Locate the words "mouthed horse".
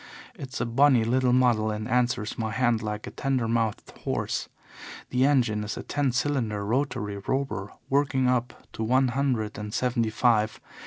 3.47-4.49